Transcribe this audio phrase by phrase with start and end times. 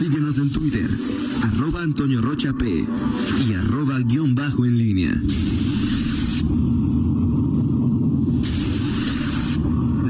[0.00, 0.88] Síguenos en Twitter,
[1.42, 2.86] arroba Antonio Rocha P
[3.46, 5.12] y arroba guion bajo en línea.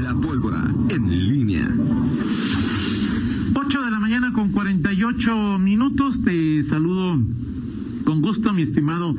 [0.01, 1.67] La pólvora en línea.
[3.53, 6.23] 8 de la mañana con 48 minutos.
[6.23, 7.19] Te saludo
[8.05, 9.13] con gusto, mi estimado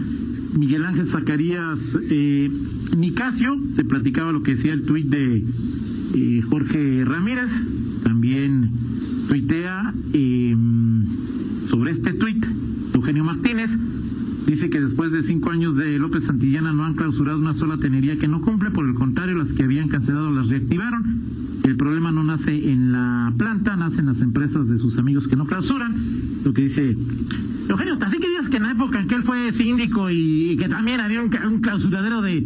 [0.58, 2.50] Miguel Ángel Zacarías eh,
[2.96, 3.58] Nicasio.
[3.76, 5.44] Te platicaba lo que decía el tuit de
[6.14, 7.50] eh, Jorge Ramírez.
[8.04, 8.70] También
[9.28, 10.56] tuitea eh,
[11.68, 12.44] sobre este tuit
[12.94, 13.70] Eugenio Martínez.
[14.46, 18.18] Dice que después de cinco años de López Santillana no han clausurado una sola tenería
[18.18, 21.04] que no cumple, por el contrario, las que habían cancelado las reactivaron.
[21.64, 25.36] El problema no nace en la planta, nace en las empresas de sus amigos que
[25.36, 25.94] no clausuran.
[26.44, 26.96] Lo que dice
[27.68, 30.68] Eugenio, así que digas que en la época en que él fue síndico y que
[30.68, 32.44] también había un clausuradero de,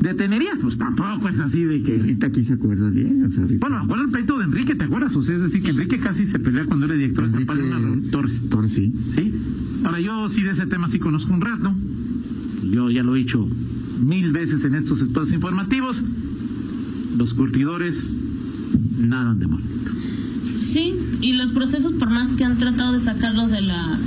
[0.00, 1.96] de tenerías, pues tampoco es así de que...
[1.98, 3.24] Ahorita aquí se acuerdas bien.
[3.24, 5.16] O sea, ahorita- Bueno, me acuerdo el pleito de Enrique, ¿te acuerdas?
[5.16, 7.74] O sea, es decir, que Enrique casi se pelea cuando era director de Zapal en
[7.74, 8.42] una Torres.
[8.50, 8.92] Torres, sí.
[9.14, 9.32] ¿Sí?
[9.84, 11.72] Ahora, yo sí de ese tema sí conozco un rato.
[12.70, 13.48] Yo ya lo he dicho
[14.04, 16.02] mil veces en estos espacios informativos.
[17.16, 18.12] Los curtidores
[18.98, 19.68] nadan de muerte.
[20.58, 23.98] Sí, y los procesos, por más que han tratado de sacarlos de la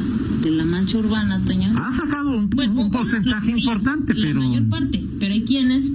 [0.42, 1.70] de la mancha urbana, Toño.
[1.78, 4.42] Han sacado un, Bueno, un un- porcentaje sí, importante, la pero...
[4.42, 5.92] mayor parte, pero hay quienes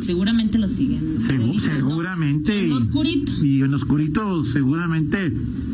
[0.00, 1.18] seguramente lo siguen.
[1.18, 1.88] Segu- revisando.
[1.90, 2.64] seguramente.
[2.64, 3.32] En lo oscurito.
[3.44, 5.32] Y en oscurito seguramente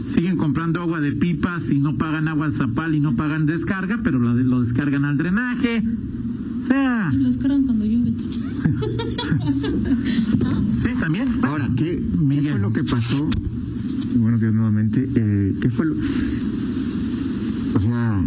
[0.08, 4.00] siguen comprando agua de pipas y no pagan agua al zapal y no pagan descarga,
[4.02, 5.82] pero lo, de- lo descargan al drenaje.
[6.62, 8.12] O sea, Y los cargan cuando llueve.
[8.12, 8.40] Toño.
[10.82, 11.28] sí, también.
[11.42, 13.28] Ahora, ¿qué, qué fue lo que pasó?
[14.16, 15.08] Buenos días nuevamente.
[15.14, 15.94] Eh, ¿Qué fue lo.?
[18.00, 18.22] Sea,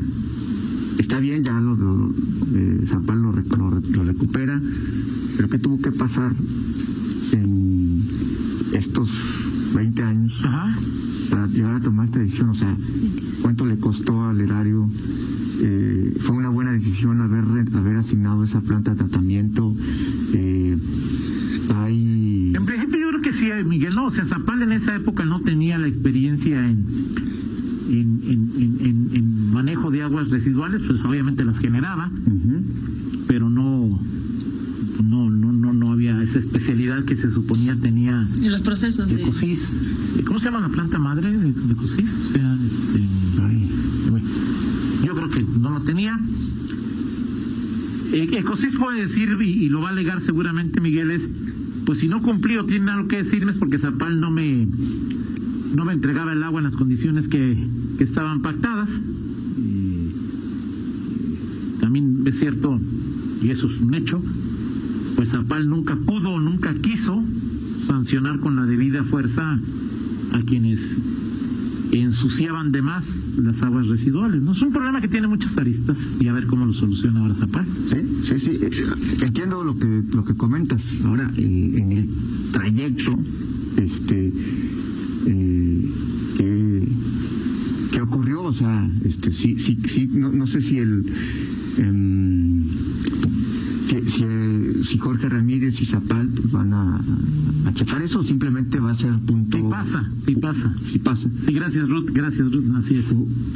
[0.99, 2.11] está bien, ya lo, lo,
[2.53, 4.61] eh, Zapal lo, rec- lo re- lo recupera,
[5.35, 6.31] pero ¿qué tuvo que pasar
[7.31, 8.03] en
[8.73, 10.77] estos 20 años Ajá.
[11.31, 12.49] para llegar a tomar esta decisión?
[12.51, 12.75] O sea,
[13.41, 14.87] ¿cuánto le costó al erario?
[15.61, 19.73] Eh, fue una buena decisión haber, haber asignado esa planta de tratamiento.
[20.33, 20.77] Eh,
[21.75, 22.53] hay.
[22.55, 25.39] En principio yo creo que sí, Miguel, no, o sea, Zapal en esa época no
[25.39, 26.85] tenía la experiencia en,
[27.89, 28.92] en, en, en-
[29.83, 32.09] en- en manejo de aguas residuales, pues obviamente las generaba,
[33.27, 33.99] pero no,
[35.03, 39.17] no, no, no, no había esa especialidad que se suponía tenía Y los procesos de
[39.17, 39.23] de...
[39.23, 40.21] Cosis.
[40.25, 42.09] ¿Cómo se llama la planta madre de, de Cosis?
[42.29, 42.99] O sea, este,
[43.43, 43.69] ay,
[44.09, 44.25] bueno,
[45.03, 46.19] yo creo que no lo tenía.
[48.13, 51.23] Eh, Ecosis puede decir, y, y lo va a alegar seguramente Miguel, es,
[51.85, 54.67] pues si no cumplí o tiene algo que decirme es porque Zapal no me,
[55.75, 57.57] no me entregaba el agua en las condiciones que,
[57.97, 58.89] que estaban pactadas.
[61.83, 62.79] También es cierto,
[63.41, 64.23] y eso es un hecho,
[65.17, 67.21] pues Zapal nunca pudo, nunca quiso
[67.85, 69.59] sancionar con la debida fuerza
[70.31, 70.97] a quienes
[71.91, 74.41] ensuciaban de más las aguas residuales.
[74.41, 77.35] No es un problema que tiene muchas aristas y a ver cómo lo soluciona ahora
[77.35, 77.65] Zapal.
[77.67, 78.51] Sí, sí, sí.
[78.61, 78.69] eh,
[79.23, 81.01] Entiendo lo que lo que comentas.
[81.03, 82.09] Ahora, eh, en el
[82.53, 83.13] trayecto,
[83.75, 84.31] este,
[85.27, 85.89] eh,
[86.37, 86.87] ¿qué,
[87.91, 88.43] qué ocurrió?
[88.43, 90.09] O sea, este, sí, sí, sí.
[90.13, 91.03] No, no sé si el
[93.87, 97.01] si, si, eh, si Jorge Ramírez y Zapal van a,
[97.65, 99.57] a checar eso o simplemente va a ser punto.
[99.57, 100.75] Sí pasa, sí pasa.
[100.91, 101.29] Sí pasa.
[101.45, 103.05] Sí, gracias Ruth, gracias Ruth, así es.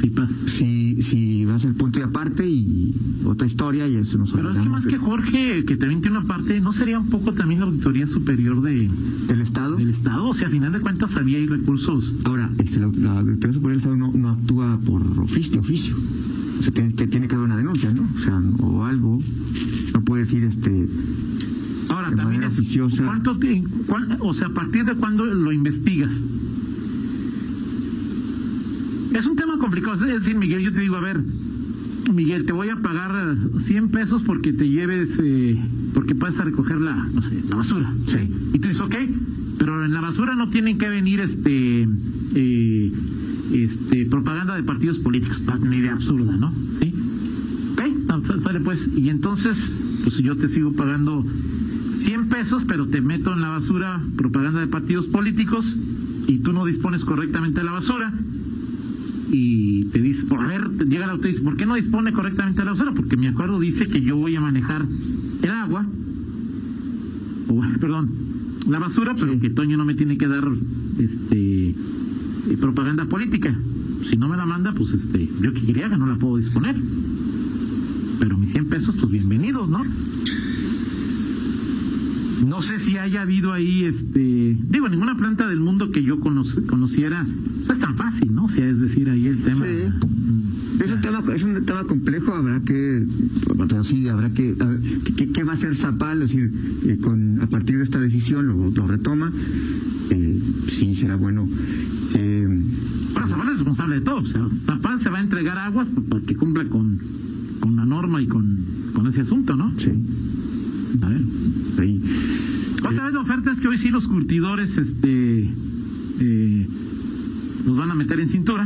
[0.00, 0.32] Sí pasa.
[0.46, 4.50] Si, si va a ser punto y aparte y otra historia y eso nos Pero
[4.50, 7.32] es que más de- que Jorge, que también tiene una parte, ¿no sería un poco
[7.32, 8.90] también la Auditoría Superior de,
[9.28, 9.76] del Estado.
[9.76, 10.26] del Estado?
[10.28, 12.14] O sea, a final de cuentas había ahí recursos.
[12.24, 15.96] Ahora, este, la, la Auditoría Superior del Estado no, no actúa por oficio, oficio.
[16.58, 18.02] O sea, tiene que, tiene que haber una denuncia, ¿no?
[18.16, 19.18] O sea, o algo.
[19.94, 20.86] No puede decir, este,
[21.90, 23.04] Ahora, De también es, oficiosa.
[23.04, 23.36] ¿cuánto,
[23.86, 26.14] cuán- o sea, a partir de cuándo lo investigas?
[29.14, 29.94] Es un tema complicado.
[29.94, 31.20] Es decir, Miguel, yo te digo, a ver,
[32.14, 35.58] Miguel, te voy a pagar eh, 100 pesos porque te lleves, eh,
[35.94, 37.92] porque puedes a recoger la, no sé, la basura.
[38.06, 38.18] ¿sí?
[38.52, 38.94] Y tú dices, ok,
[39.58, 41.88] pero en la basura no tienen que venir este,
[42.34, 42.92] eh,
[43.52, 45.42] este, propaganda de partidos políticos.
[45.60, 46.52] Una idea absurda, ¿no?
[46.78, 46.92] ¿Sí?
[47.72, 48.92] Ok, sale pues.
[48.96, 51.24] Y entonces, pues yo te sigo pagando
[51.92, 55.80] 100 pesos, pero te meto en la basura propaganda de partidos políticos
[56.26, 58.12] y tú no dispones correctamente de la basura.
[59.30, 62.60] Y te dice, por ver, llega la autoridad y dice, ¿por qué no dispone correctamente
[62.60, 62.92] de la basura?
[62.92, 64.86] Porque mi acuerdo dice que yo voy a manejar
[65.42, 65.86] el agua,
[67.48, 68.10] o, perdón,
[68.68, 70.44] la basura, pero que Toño no me tiene que dar
[70.98, 71.57] este
[72.50, 73.56] eh, propaganda política.
[74.04, 76.76] Si no me la manda, pues este, yo que quería no la puedo disponer.
[78.20, 79.82] Pero mis 100 pesos, pues bienvenidos, ¿no?
[82.46, 86.66] no sé si haya habido ahí, este, digo, ninguna planta del mundo que yo conoc-
[86.66, 87.26] conociera,
[87.60, 88.44] o sea, es tan fácil, ¿no?
[88.44, 89.64] O sea, es decir, ahí el tema.
[89.66, 90.82] Sí.
[90.84, 93.04] Es un tema, es un tema complejo, habrá que,
[93.68, 94.54] pero sí, habrá que,
[95.34, 96.22] ¿qué, va a hacer Zapal?
[96.22, 96.52] Es decir,
[96.86, 99.32] eh, con, a partir de esta decisión lo, lo retoma,
[100.10, 100.40] eh,
[100.70, 101.48] sí será bueno
[102.12, 102.37] que
[103.28, 104.16] Zapal es responsable de todo.
[104.16, 106.98] O sea, Zapal se va a entregar aguas para que cumpla con,
[107.60, 108.58] con la norma y con,
[108.94, 109.72] con ese asunto, ¿no?
[109.78, 109.90] sí,
[111.02, 111.20] A ver.
[111.78, 112.00] ahí.
[112.86, 115.50] Otra vez la oferta es que hoy sí los curtidores este,
[116.20, 116.68] eh,
[117.66, 118.64] los van a meter en cintura.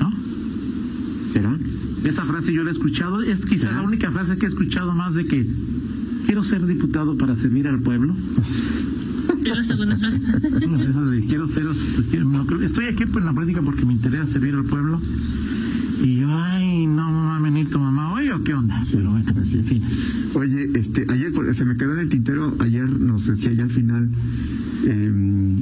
[0.00, 0.12] ¿No?
[1.32, 1.56] ¿Será?
[2.04, 3.20] Esa frase yo la he escuchado.
[3.22, 3.76] Es quizá ¿Será?
[3.76, 5.46] la única frase que he escuchado más de que
[6.26, 8.14] quiero ser diputado para servir al pueblo.
[9.44, 10.20] Es la segunda frase.
[10.90, 11.64] Eso de quiero ser,
[12.24, 15.00] no, estoy aquí en la práctica porque me interesa servir al pueblo.
[16.02, 18.82] Y yo, ay, no me va a venir tu mamá hoy o qué onda.
[18.90, 19.82] Pero bueno, pues en fin.
[20.34, 24.08] Oye, este, ayer se me quedó en el tintero, ayer nos decía ya al final,
[24.86, 25.56] eh,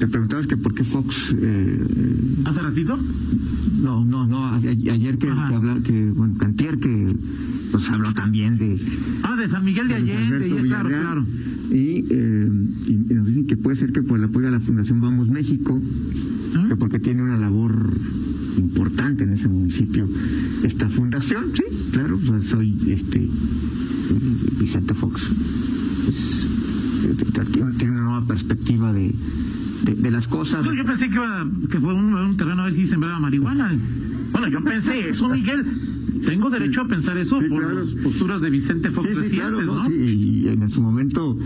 [0.00, 1.86] te preguntabas que por qué Fox, eh,
[2.44, 2.98] ¿Hace ratito?
[3.82, 7.14] no, no, no, ayer que, que hablar, que, bueno, Cantier que
[7.74, 8.78] pues habló también de,
[9.24, 10.38] Ah, de San Miguel de Allende.
[10.48, 11.02] Ya, claro, Villarreal.
[11.02, 11.26] claro.
[11.72, 12.48] Y, eh,
[12.86, 15.26] y- y nos dicen que puede ser que por el apoyo a la Fundación Vamos
[15.28, 15.82] México,
[16.54, 16.66] ¿Ah?
[16.68, 17.92] que porque tiene una labor
[18.58, 20.06] importante en ese municipio
[20.62, 23.28] esta fundación, sí, claro, soy este
[24.60, 25.32] Vicente Fox.
[26.04, 26.46] Pues,
[27.08, 29.12] eh, tiene una nueva perspectiva de,
[29.84, 30.64] de, de las cosas.
[30.64, 33.72] No, yo pensé que, iba, que fue un, un terreno a ver si sembraba marihuana.
[34.30, 35.64] Bueno, yo pensé eso, Miguel.
[36.26, 37.80] Tengo derecho a pensar eso Sí, por claro.
[37.80, 39.74] las posturas de Vicente Fox Sí, sí, claro, ¿no?
[39.76, 39.84] ¿no?
[39.86, 39.92] Sí,
[40.44, 41.36] y en su momento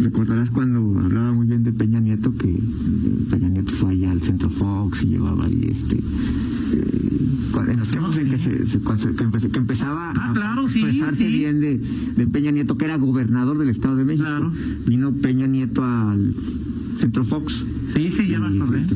[0.00, 2.58] recordarás cuando hablaba muy bien de Peña Nieto que eh,
[3.30, 8.18] Peña Nieto fue allá al Centro Fox y llevaba ahí este eh, en los tiempos
[8.18, 11.32] en que se, que, empecé- que empezaba Ah, claro, a sí, expresarse sí.
[11.32, 11.78] bien de,
[12.16, 14.50] de Peña Nieto que era gobernador del Estado de México Claro.
[14.86, 16.34] vino Peña Nieto al
[16.98, 17.64] Centro Fox
[17.94, 18.86] Sí, sí, ya me acordé.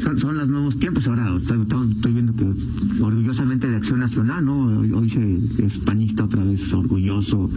[0.00, 1.08] son, son los nuevos tiempos.
[1.08, 2.44] Ahora estoy, viendo que
[3.00, 4.80] orgullosamente de Acción Nacional, ¿no?
[4.80, 7.48] Hoy, hoy se es panista otra vez, orgulloso.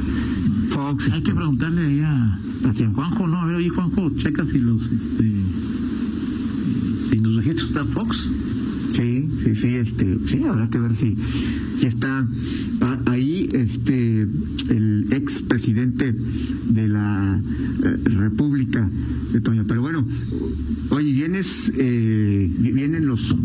[0.69, 1.05] Fox.
[1.05, 2.39] Hay que este, preguntarle ahí a,
[2.69, 2.93] ¿A quién?
[2.93, 5.31] Juanjo, no, a ver, oye Juanjo, checa si los, este,
[7.09, 8.29] si los registros está Fox.
[8.93, 11.15] Sí, sí, sí, este, sí, habrá que ver si,
[11.77, 12.25] si está
[12.81, 12.94] ah,
[13.65, 14.21] este,
[14.69, 16.13] el ex presidente
[16.69, 17.39] de la
[17.83, 18.89] eh, República
[19.33, 19.63] de Toño.
[19.67, 20.05] Pero bueno,
[20.91, 23.35] oye, vienes, eh, vi- vienen los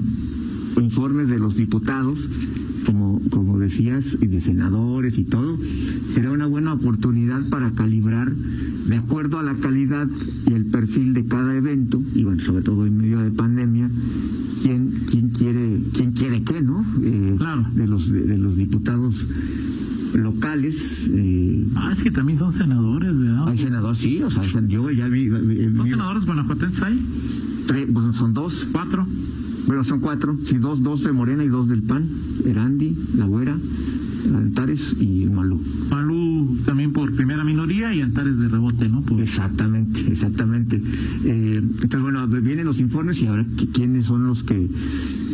[0.81, 2.29] informes de los diputados,
[2.87, 5.59] como, como decías, y de senadores y todo.
[6.11, 10.09] Será una buena oportunidad para calibrar de acuerdo a la calidad
[10.49, 13.89] y el perfil de cada evento, y bueno, sobre todo en medio de pandemia,
[14.63, 16.85] quién, quién quiere, quién quiere qué, ¿no?
[17.03, 17.67] Eh, Claro.
[17.75, 19.27] De los, de, de los diputados
[20.15, 21.11] locales.
[21.13, 23.49] Eh, Ah, es que también son senadores, ¿verdad?
[23.49, 26.99] hay senadores, sí, o sea, yo ya vi, ¿Son senadores guanajuatenses hay?
[27.67, 29.07] tres, pues son dos, ¿Cuatro?
[29.67, 32.09] bueno, son cuatro, sí, dos, dos de Morena y dos del PAN,
[32.45, 33.57] Erandi, La Güera,
[34.35, 35.61] Antares y Malú.
[35.91, 39.03] Malú también por primera minoría y Antares de rebote, ¿no?
[39.03, 40.83] Por- Exactamente, exactamente.
[41.25, 44.69] Eh, entonces, bueno, vienen los informes y ahora quiénes son los que...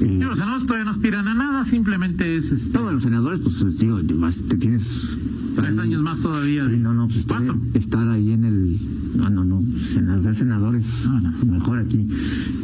[0.03, 3.79] eh, los senadores todavía no aspiran a nada, simplemente es este, todos los senadores, pues
[3.79, 5.19] digo, más te tienes...
[5.57, 6.67] tres ahí- años más todavía.
[6.69, 7.27] Sí, no, no, pues
[7.75, 8.79] estar, ahí en el...
[9.17, 11.53] No, no, no, senador, senadores, Ah, no.
[11.53, 12.07] mejor aquí.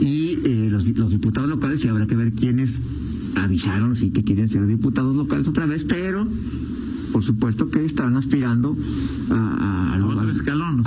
[0.01, 2.81] Y eh, los, di- los diputados locales, y habrá que ver quiénes
[3.37, 6.27] avisaron, sí, que quieren ser diputados locales otra vez, pero
[7.13, 8.77] por supuesto que están aspirando
[9.31, 9.35] a...
[9.35, 10.83] a, a- a otro escalón.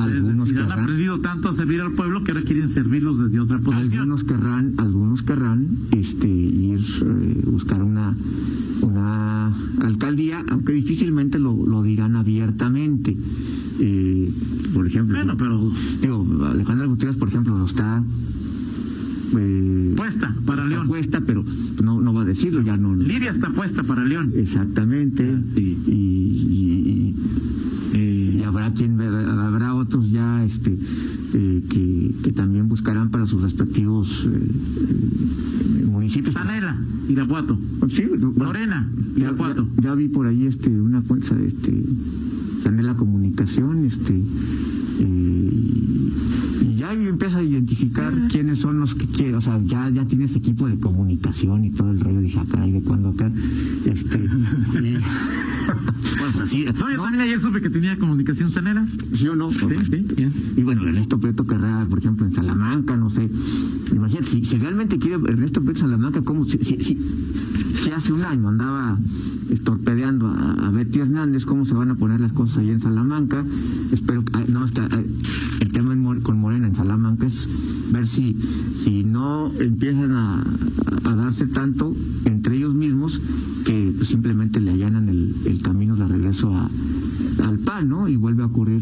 [1.21, 3.91] Tanto a servir al pueblo que ahora quieren servirlos desde otra posición.
[4.01, 8.15] algunos querrán algunos querrán este ir eh, buscar una
[8.81, 9.47] una
[9.81, 13.15] alcaldía aunque difícilmente lo, lo dirán abiertamente
[13.79, 14.31] Eh,
[14.73, 18.01] por ejemplo Bueno, pero digo Alejandra Gutiérrez por ejemplo no está
[19.37, 20.87] eh, puesta para está León.
[20.87, 21.43] puesta pero
[21.83, 24.31] no no va a decirlo ya no Lidia está puesta para León.
[24.35, 25.77] exactamente Ah, sí.
[25.87, 27.15] y, y
[28.65, 30.77] habrá quien habrá otros ya este
[31.33, 34.39] eh, que, que también buscarán para sus respectivos eh,
[35.81, 36.77] eh, municipios Sanela,
[37.09, 37.57] Irapuato.
[37.89, 39.67] Sí, bueno, Lorena, ya, Irapuato.
[39.77, 41.83] ya- ya vi por ahí este una cuenta de este
[42.63, 44.13] Sanela Comunicación este
[44.99, 45.51] eh,
[46.61, 50.35] y ya empieza a identificar quiénes son los que quiere, o sea, ya, ya tienes
[50.35, 53.31] equipo de comunicación y todo el rollo, dije acá y de cuando acá,
[53.85, 54.17] este,
[54.81, 54.97] y-
[56.45, 58.87] así, No, yo ayer supe que tenía comunicación Sanela.
[59.13, 59.51] ¿Sí o no?
[59.51, 59.57] Sí,
[59.89, 60.05] sí.
[60.57, 63.29] Y bueno, Ernesto Prieto Carrera, por ejemplo, en Salamanca, no sé.
[63.91, 66.45] Imagínate, si, si realmente quiere Ernesto Prieto Salamanca, ¿cómo?
[66.45, 68.97] Si, si, si, hace un año andaba
[69.49, 73.43] estorpedeando a, a Betty Hernández, ¿cómo se van a poner las cosas ahí en Salamanca?
[73.91, 75.05] Espero no, está, ay,
[75.61, 77.47] el tema con Morena en Salamanca es
[77.91, 78.35] ver si,
[78.75, 80.43] si no empiezan a,
[81.05, 83.19] a darse tanto entre ellos mismos
[84.05, 86.53] simplemente le allanan el, el camino de regreso
[87.43, 88.07] al PAN, ¿no?
[88.07, 88.81] Y vuelve a ocurrir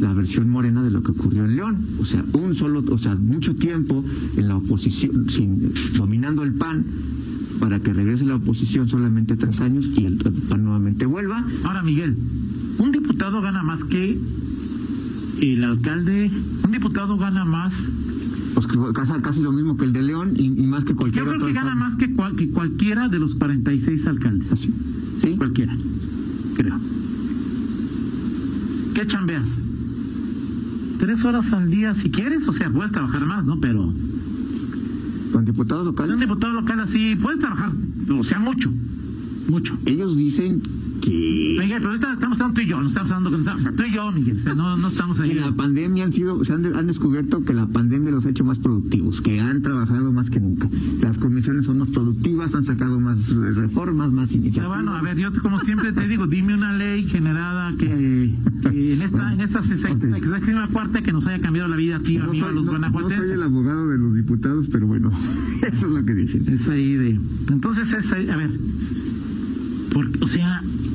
[0.00, 1.78] la versión morena de lo que ocurrió en León.
[2.00, 4.04] O sea, un solo, o sea, mucho tiempo
[4.36, 6.84] en la oposición, sin, dominando el PAN,
[7.60, 11.44] para que regrese la oposición solamente tres años y el, el PAN nuevamente vuelva.
[11.64, 12.16] Ahora, Miguel,
[12.78, 14.18] un diputado gana más que
[15.40, 16.30] el alcalde.
[16.64, 17.74] Un diputado gana más.
[18.56, 21.30] Pues casi, casi lo mismo que el de León y, y más que cualquier Yo
[21.30, 24.50] creo que gana más que, cual- que cualquiera de los 46 alcaldes.
[24.50, 24.72] Así.
[25.20, 25.34] ¿Sí?
[25.36, 25.76] Cualquiera,
[26.56, 26.74] creo.
[28.94, 29.62] ¿Qué chambeas?
[30.98, 33.58] Tres horas al día si quieres, o sea, puedes trabajar más, ¿no?
[33.60, 33.92] Pero
[35.32, 36.18] Con diputados locales.
[36.18, 37.70] diputado local así, puedes trabajar,
[38.18, 38.72] o sea, mucho,
[39.48, 39.76] mucho.
[39.84, 40.62] Ellos dicen
[41.10, 43.40] que Miguel, pero ahorita estamos hablando tú y yo, no estamos hablando con...
[43.48, 45.30] O sea, tú y yo, Miguel, o sea, no, no estamos ahí.
[45.32, 48.44] en la pandemia han sido, se han, han descubierto que la pandemia los ha hecho
[48.44, 50.68] más productivos, que han trabajado más que nunca.
[51.02, 54.76] Las comisiones son más productivas, han sacado más reformas, más Pero iniciativas.
[54.76, 59.02] bueno, a ver, yo como siempre te digo, dime una ley generada que, que en
[59.02, 62.40] esta en esta sexagésima cuarta que nos haya cambiado la vida a ti, no mí,
[62.40, 65.10] a soy, los no- no soy el abogado de los diputados, pero bueno,
[65.62, 66.48] eso es lo que dicen.
[66.52, 67.20] Es ahí de.
[67.50, 68.50] Entonces es ahí, a ver.
[69.92, 70.85] por- o sea, ¿cómo es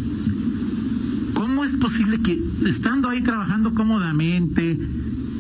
[1.82, 4.78] posible que estando ahí trabajando cómodamente,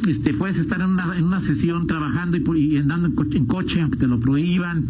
[0.07, 3.45] este, puedes estar en una, en una sesión trabajando y, y andando en coche, en
[3.45, 4.83] coche, aunque te lo prohíban?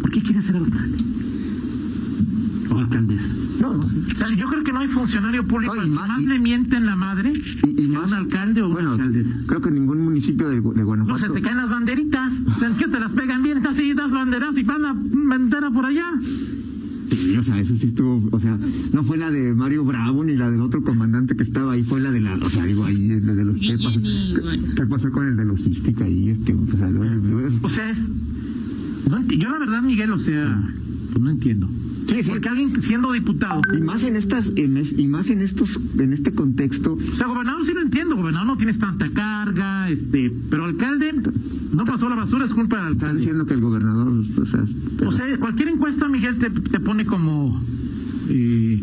[0.00, 0.96] ¿Por qué quieres ser alcalde?
[2.70, 3.28] O alcaldesa.
[3.60, 4.02] No, no, sí.
[4.12, 6.38] O sea, yo creo que no hay funcionario público No, que más- más y- le
[6.38, 9.34] mienten la madre Y, y que más, un alcalde o bueno, una alcaldesa.
[9.46, 11.18] creo que ningún municipio de, de No, Guanajuato.
[11.26, 12.34] se te caen las banderitas.
[12.58, 16.06] Sea, que te las pegan bien, así das banderas y van la bandera por allá.
[17.10, 18.58] Sí, o sea, eso sí estuvo, o sea,
[18.92, 22.00] no fue la de Mario Bravo ni la del otro comandante que estaba ahí, fue
[22.00, 24.62] la de la, o sea, digo ahí, la de los, ¿qué pasó, Guillén y, bueno.
[24.68, 26.30] ¿qué, qué pasó con el de logística ahí?
[26.30, 27.02] Este, o sea, lo-
[27.62, 28.08] O sea, es.
[29.08, 30.68] no yo la verdad, Miguel, o sea,
[31.12, 31.68] pues no entiendo.
[32.06, 32.30] Sí, sí.
[32.30, 33.60] Porque alguien siendo diputado.
[33.76, 37.26] Y más en estas, en es- y más en estos, en este contexto, O sea,
[37.26, 41.12] gobernador sí lo entiendo, gobernador no tienes tanta carga, este, pero alcalde
[41.74, 43.18] no pasó la basura, es culpa del estás alcalde.
[43.20, 44.64] diciendo que el gobernador, o sea,
[44.98, 47.60] pero- O sea, cualquier encuesta, Miguel, te, te pone como
[48.28, 48.82] eh,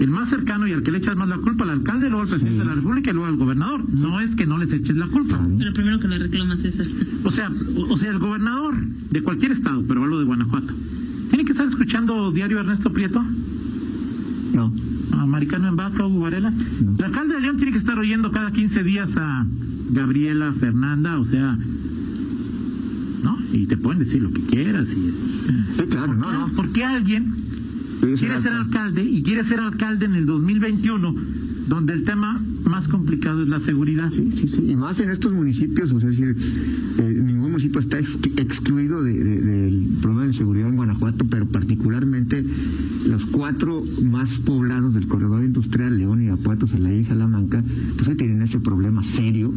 [0.00, 2.28] el más cercano y al que le echas más la culpa al alcalde, luego al
[2.28, 3.82] presidente de la República y luego al gobernador.
[3.88, 5.40] No es que no les eches la culpa.
[5.58, 6.88] Pero primero que le reclamas es el...
[7.24, 8.74] O sea, o, o sea, el gobernador
[9.10, 10.72] de cualquier estado, pero hablo de Guanajuato,
[11.48, 13.24] que estar escuchando diario Ernesto Prieto,
[14.52, 14.70] no,
[15.12, 16.52] a Maricano en Vaca, Hugo Varela.
[16.98, 19.46] El alcalde de León tiene que estar oyendo cada 15 días a
[19.90, 21.56] Gabriela, Fernanda, o sea,
[23.24, 23.38] ¿no?
[23.54, 24.90] Y te pueden decir lo que quieras.
[24.90, 25.10] Y,
[25.74, 26.48] sí, claro, no, no.
[26.54, 27.32] ¿Por qué alguien
[28.00, 31.14] Quiere ser alcalde y quiere ser alcalde en el 2021,
[31.66, 34.10] donde el tema más complicado es la seguridad?
[34.10, 34.70] Sí, sí, sí.
[34.70, 39.40] Y más en estos municipios, o sea, eh, ningún municipio está ex- excluido de- de-
[39.40, 42.44] del problema de seguridad en Guanajuato, pero particularmente
[43.08, 47.64] los cuatro más poblados del corredor industrial, León, Irapuato, Celaya y Salamanca,
[47.96, 49.50] pues ahí tienen ese problema serio.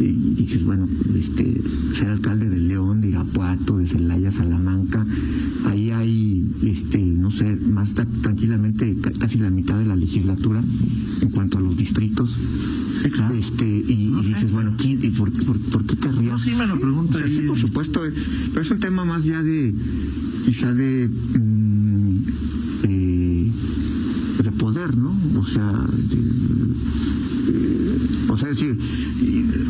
[0.00, 1.60] Y dices, bueno, este,
[1.94, 5.04] ser alcalde de León, de Irapuato, de Celaya, Salamanca,
[5.66, 10.60] ahí hay, este, no sé, más tranquilamente ca- casi la mitad de la legislatura
[11.20, 12.32] en cuanto a los distritos.
[13.04, 13.34] Sí, claro.
[13.34, 16.22] Este, y, No y dices, bueno, ¿quién, y por, por, por qué querrías?
[16.24, 18.12] No, sí me lo pregunto O sea, sí, por supuesto, eh,
[18.50, 19.74] pero es un tema más ya de,
[20.46, 21.10] quizá de,
[24.64, 25.14] poder, ¿no?
[25.38, 26.74] O sea, eh,
[28.30, 28.76] o sea, decir,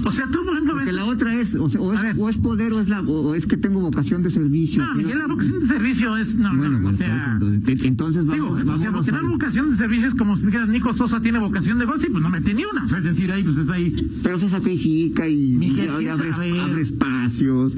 [0.07, 0.95] O sea, tú, por ejemplo, porque ves...
[0.95, 2.15] la otra es, o, sea, o es, ver.
[2.17, 4.85] o es poder o es la, o es que tengo vocación de servicio.
[4.87, 6.37] No, Miguel, la vocación de servicio es...
[6.37, 7.35] No, Bueno, no, o sea...
[7.41, 10.95] entonces, entonces Digo, vamos, o sea, porque vocación de servicio es como si dijeras Nico
[10.95, 12.85] Sosa tiene vocación de sí, pues no metí ni una.
[12.85, 13.93] O sea, es decir, ahí, pues está ahí.
[14.23, 17.73] pero se sacrifica y, Miguel, y ¿qué abre, espacios,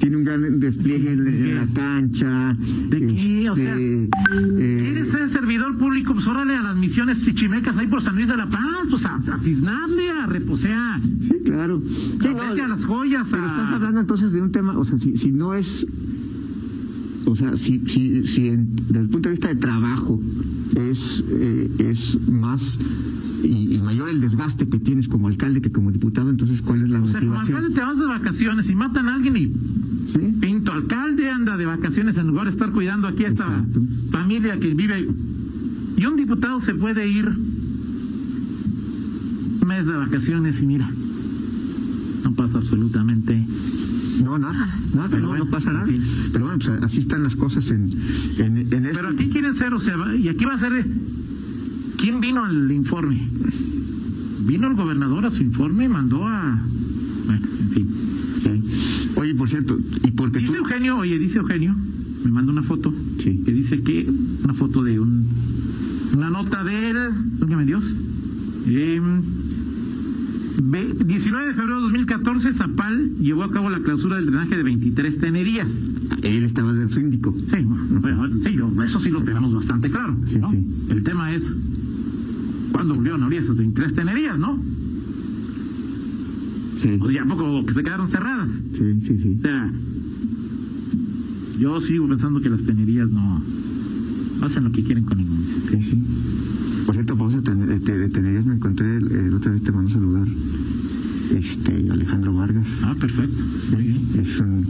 [0.00, 2.56] tiene un gran despliegue en, en la cancha.
[2.88, 3.50] ¿De qué?
[3.50, 6.14] O sea, este, eh, ¿Quieres ser servidor público?
[6.14, 9.14] Pues órale a las misiones chichimecas ahí por San Luis de la Paz, pues a,
[9.14, 11.80] a a reposea, sí, claro.
[11.80, 13.46] Sí, no, a las joyas, pero a...
[13.46, 15.86] estás hablando entonces de un tema, o sea, si, si no es,
[17.26, 20.20] o sea, si, si, si en- desde el punto de vista de trabajo
[20.76, 22.78] es, eh, es más
[23.44, 26.90] y, y mayor el desgaste que tienes como alcalde que como diputado, entonces ¿cuál es
[26.90, 27.56] la O sea, como motivación?
[27.58, 30.34] alcalde te vas de vacaciones y matan a alguien y ¿Sí?
[30.40, 33.82] pinto alcalde anda de vacaciones en lugar de estar cuidando aquí a esta Exacto.
[34.10, 35.08] familia que vive.
[35.98, 37.26] Y un diputado se puede ir
[39.60, 40.88] un mes de vacaciones y mira,
[42.24, 43.44] no pasa absolutamente
[44.24, 45.86] No, nada, nada, Pero no, bueno, no pasa nada.
[46.32, 47.88] Pero bueno, pues así están las cosas en,
[48.38, 48.94] en, en este.
[48.94, 50.72] Pero aquí quieren ser, o sea, y aquí va a ser.
[50.72, 50.86] eh,
[51.98, 53.26] ¿Quién vino al informe?
[54.46, 56.62] Vino el gobernador a su informe, mandó a.
[57.26, 57.88] Bueno, en fin.
[58.42, 59.10] Sí.
[59.16, 60.46] Oye, por cierto, y porque tú.
[60.46, 61.74] Dice Eugenio, oye, dice Eugenio,
[62.24, 63.42] me manda una foto, Sí.
[63.44, 64.08] que dice que
[64.44, 65.26] una foto de un
[66.14, 66.96] una nota de él,
[67.38, 67.84] válgame Dios,
[68.66, 69.22] em,
[70.62, 74.62] ve- 19 de febrero de 2014, Zapal llevó a cabo la clausura del drenaje de
[74.62, 75.84] 23 tenerías.
[76.22, 77.34] Él estaba del síndico.
[77.48, 77.56] Sí,
[78.00, 80.16] bueno, sí, yo- eso sí lo tenemos bastante claro.
[80.26, 80.50] Sí, ¿no?
[80.50, 80.64] sí.
[80.90, 81.54] El tema es
[82.72, 84.58] cuándo volvieron a abrir esas 23 tenerías, ¿no?
[86.78, 88.50] Sí, O ya poco que se quedaron cerradas.
[88.74, 89.18] sí, sí.
[89.18, 89.34] sí.
[89.36, 89.70] O sea,
[91.58, 93.42] yo sigo pensando que las tenerías no
[94.42, 95.80] hacen lo que quieren con el municipio.
[95.80, 96.02] Sí, sí.
[96.86, 99.72] Por cierto, por eso de, de- de Tenerías me encontré, el, el otra vez te
[99.72, 100.26] mando a saludar,
[101.34, 102.66] este, Alejandro Vargas.
[102.82, 103.36] Ah, perfecto.
[103.72, 104.00] Muy bien.
[104.20, 104.66] Es un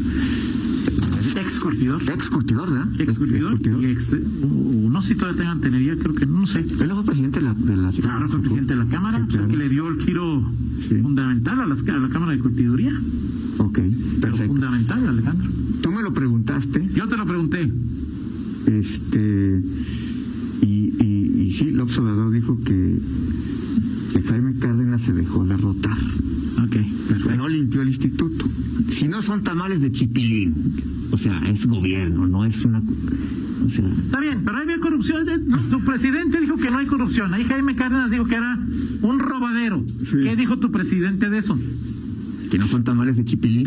[1.37, 2.02] Ex curtidor.
[2.10, 2.88] ex curtidor, ¿verdad?
[3.00, 3.60] Ex curtidor.
[3.82, 6.60] Y ex, uh, no sé si todavía tengan tenería, creo que no sé.
[6.60, 7.54] Él fue presidente de la...
[7.54, 9.48] De la Claro, fue presidente de la Cámara, Sí, claro.
[9.48, 10.96] que le dio el giro Sí.
[11.00, 12.92] fundamental a, las, a la Cámara de Curtiduría.
[13.58, 14.46] Ok, Pero perfecto.
[14.54, 15.48] fundamental, Alejandro.
[15.82, 17.70] Tú me lo preguntaste, Yo te lo pregunté.
[18.68, 19.62] Este...
[20.62, 22.98] Y, y, y sí, López Obrador dijo que,
[24.12, 25.96] que Jaime Cárdenas se dejó derrotar.
[26.64, 26.76] Ok,
[27.08, 27.37] perfecto.
[27.37, 28.44] No limpió el instituto.
[28.90, 30.54] Si no son tamales de chipilín,
[31.12, 32.82] o sea, es gobierno, no es una...
[33.64, 35.28] O sea, Está bien, pero había corrupción.
[35.28, 37.34] Eh, no, Tu presidente dijo que no hay corrupción.
[37.34, 38.58] Ahí Jaime Cárdenas dijo que era
[39.02, 39.84] un robadero.
[40.02, 40.18] Sí.
[40.22, 41.58] ¿Qué dijo tu presidente de eso?
[42.50, 43.66] Que no son tamales de chipilín.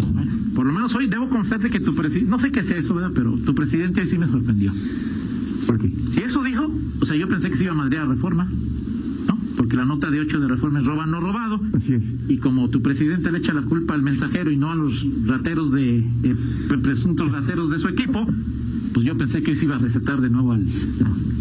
[0.55, 3.11] Por lo menos hoy debo confesarte que tu presidente, no sé qué sea eso, ¿verdad?
[3.13, 4.71] Pero tu presidente hoy sí me sorprendió.
[5.67, 5.89] ¿Por qué?
[5.89, 6.69] Si eso dijo,
[6.99, 8.47] o sea, yo pensé que se iba a madrear reforma,
[9.27, 9.37] ¿no?
[9.55, 11.61] Porque la nota de 8 de reforma es roba, no robado.
[11.73, 12.03] Así es.
[12.27, 15.71] Y como tu presidente le echa la culpa al mensajero y no a los rateros
[15.71, 16.35] de, eh,
[16.81, 18.25] presuntos rateros de su equipo,
[19.01, 20.63] pues yo pensé que se iba a recetar de nuevo al.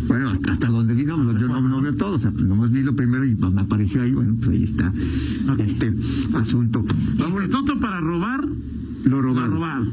[0.09, 2.83] Bueno, hasta, hasta donde vino, yo no, no veo todo, o sea, pues nomás vi
[2.83, 4.91] lo primero y me apareció ahí, bueno, pues ahí está
[5.59, 5.93] este
[6.37, 6.83] asunto.
[7.19, 8.47] Vamos, Instituto para robar
[9.05, 9.51] lo lo robado.
[9.51, 9.87] robado.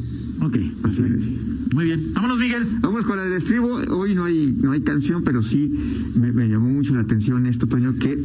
[0.43, 1.25] Ok, Así perfecto.
[1.25, 1.74] es.
[1.74, 2.00] Muy bien.
[2.13, 2.65] Vámonos, Miguel.
[2.79, 3.67] Vamos con el estribo.
[3.89, 5.69] Hoy no hay no hay canción, pero sí
[6.15, 8.17] me, me llamó mucho la atención esto, Toño, que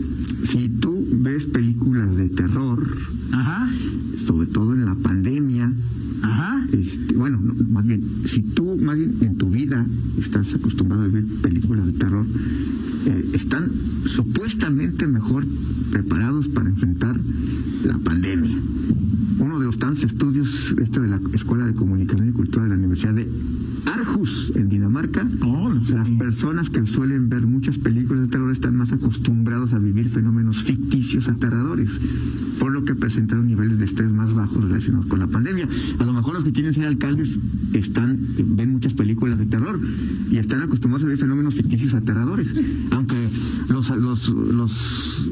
[0.44, 2.86] si tú ves películas de terror,
[3.32, 3.68] Ajá,
[4.24, 5.72] sobre todo en la pandemia,
[6.22, 6.66] ajá.
[6.72, 9.84] este, bueno, no, más bien, si tú más bien en tu vida
[10.18, 12.26] estás acostumbrado a ver películas de terror,
[13.06, 13.70] eh, están
[14.06, 15.44] supuestamente mejor
[15.90, 17.18] preparados para enfrentar
[17.84, 18.56] la pandemia.
[19.38, 22.76] Uno de los tantos estudios, este de la Escuela de Comunicación y Cultura de la
[22.76, 23.28] Universidad de
[23.86, 28.92] Aarhus, en Dinamarca, Oh, las personas que suelen ver muchas películas de terror están más
[28.92, 31.90] acostumbrados a vivir fenómenos ficticios aterradores,
[32.58, 35.68] por lo que presentaron niveles de estrés más bajos relacionados con la pandemia.
[35.98, 37.38] A lo mejor los que quieren ser alcaldes
[37.74, 38.18] están
[38.56, 39.78] ven muchas películas de terror
[40.30, 42.48] y están acostumbrados a vivir fenómenos ficticios aterradores,
[42.92, 43.28] aunque
[43.68, 45.28] los los los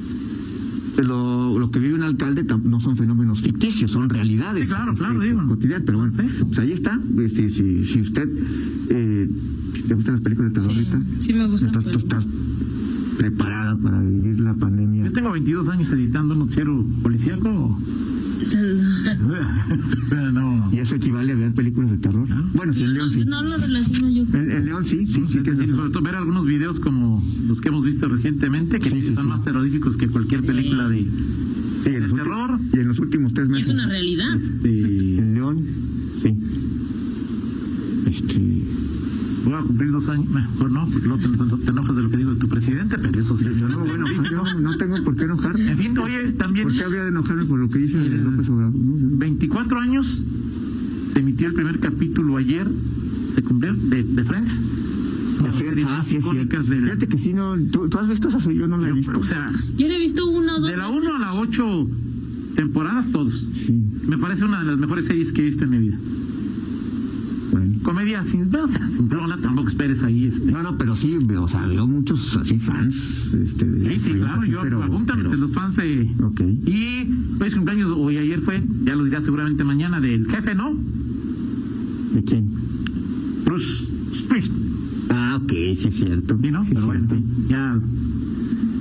[1.03, 4.63] lo, lo que vive un alcalde no son fenómenos ficticios, son realidades.
[4.65, 5.47] Sí, claro, claro, este, digo.
[5.49, 6.13] cotidianas, pero bueno,
[6.47, 7.01] pues ahí está.
[7.19, 8.29] Eh, Si, si, si usted
[8.91, 9.27] eh,
[9.89, 10.77] le gustan las películas de terror,
[11.19, 12.27] Sí, sí me gustan, entonces tú pero- estás
[13.21, 15.05] preparada para vivir la pandemia.
[15.05, 17.79] Yo tengo 22 años editando un noticiero policíaco.
[20.33, 20.69] no.
[20.73, 22.27] Y eso equivale a ver películas de terror.
[22.55, 23.25] Bueno, sí, en León sí.
[23.27, 24.23] No lo relaciono yo.
[24.33, 25.41] En, en León sí, sí, sí.
[25.45, 29.25] Sobre todo ver algunos videos como los que hemos visto recientemente, que Sí, sí, son
[29.25, 29.29] sí.
[29.29, 30.47] más terroríficos que cualquier Sí.
[30.47, 32.59] película de el terror.
[32.73, 33.71] Y en los últimos tres Es meses.
[33.75, 34.35] una realidad.
[34.37, 34.69] este,
[35.19, 35.63] En León,
[36.23, 36.35] sí.
[38.07, 38.63] Este.
[39.45, 42.17] Voy a cumplir dos años, mejor no, porque luego te, te enojas de lo que
[42.17, 43.45] digo de tu presidente, pero eso sí.
[43.59, 45.71] Yo no me voy a enojar, yo no tengo por qué enojarme.
[45.71, 48.49] En fin, oye, también ¿Por qué habría de enojarme por lo que dice Eh, López
[48.49, 48.75] Obrador?
[48.75, 49.17] No, no.
[49.19, 50.25] 24 años
[51.13, 52.69] se emitió el primer capítulo ayer,
[53.35, 54.57] se cumplió, de, de Friends.
[55.87, 57.57] Ah, sí, Fíjate que sí, no.
[57.73, 58.39] ¿Tú, tú has visto esa?
[58.53, 59.19] Yo no la he visto.
[59.19, 59.47] O sea,
[59.79, 61.03] Yo le he visto una o dos de la veces.
[61.03, 61.89] 1 a la 8
[62.57, 63.33] temporadas, todos.
[63.55, 63.73] Sí,
[64.07, 65.99] Me parece una de las mejores series que he visto en mi vida.
[67.83, 70.27] Comedia sin, o sea, sin tampoco esperes ahí.
[70.27, 70.53] Este.
[70.53, 73.33] No, no, pero sí, o sea, veo muchos así fans.
[73.33, 76.11] Este, de- Sí, sí, claro, así, yo pero- apúntame pero- de los fans de...
[76.23, 76.41] Ok.
[76.67, 77.05] Y
[77.39, 80.75] pues cumpleaños hoy ayer fue, ya lo dirá seguramente mañana, del jefe, ¿no?
[82.15, 82.51] ¿De quién?
[83.45, 84.61] Bruce Springsteen,
[85.11, 86.39] Ah, ok, sí es cierto.
[86.41, 86.63] ¿sí, no?
[86.65, 87.09] Sí Pero bueno,
[87.49, 87.81] ya...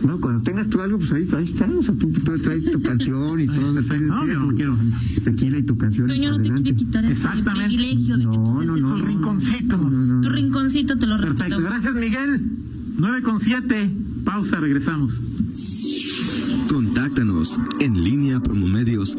[0.05, 1.65] No, cuando tengas tú algo, pues ahí, ahí está.
[1.77, 3.73] O sea, tú, tú traes tu canción y todo.
[3.75, 4.05] perfecto.
[4.15, 4.77] No, yo no quiero.
[5.23, 6.07] Tequila y tu canción.
[6.07, 7.67] Toño no te quiere quitar ese Exactamente.
[7.75, 9.77] privilegio de que No, tú seas no, el no, El rinconcito.
[9.77, 11.61] No, no, Tu rinconcito te lo Perfecto, respeto.
[11.61, 12.41] gracias Miguel.
[12.97, 13.91] 9 con 7,
[14.25, 15.19] pausa, regresamos.
[16.69, 19.17] Contáctanos en línea promomedios